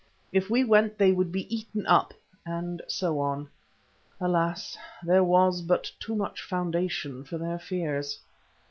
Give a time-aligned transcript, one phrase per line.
[0.31, 2.11] If we went they would be eaten up,"
[2.43, 3.47] and so on.
[4.19, 4.75] Alas!
[5.03, 8.17] there was but too much foundation for their fears.